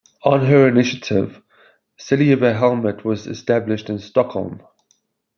On 0.23 0.43
her 0.43 0.67
initiative, 0.67 1.43
Silviahemmet 1.99 3.05
was 3.05 3.27
established 3.27 3.87
in 3.87 3.99
Stockholm. 3.99 4.59